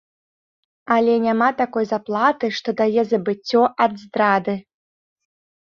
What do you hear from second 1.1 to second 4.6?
няма такой заплаты, што дае забыццё ад здрады.